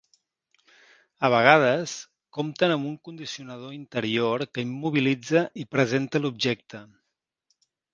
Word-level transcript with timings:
A 1.29 1.29
vegades, 1.33 1.93
compten 2.39 2.75
amb 2.77 2.91
un 2.93 2.97
condicionador 3.09 3.77
interior 3.79 4.49
que 4.55 4.67
immobilitza 4.71 5.49
i 5.65 5.71
presenta 5.77 6.27
l'objecte. 6.27 6.87